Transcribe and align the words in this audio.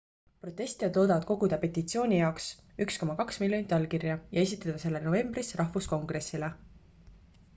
protestijad 0.43 0.95
loodavad 0.99 1.25
koguda 1.31 1.57
petitsiooni 1.65 2.15
jaoks 2.21 2.47
1,2 2.85 3.37
miljonit 3.43 3.75
allkirja 3.79 4.15
ja 4.37 4.45
esitada 4.47 4.81
selle 4.85 5.01
novembris 5.09 5.53
rahvuskongressile 5.61 6.49